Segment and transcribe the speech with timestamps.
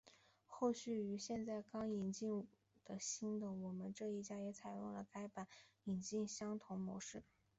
[0.47, 2.47] 后续于现在刚引进
[2.83, 7.21] 的新我们这一家也采用了该版权引进的相同模式。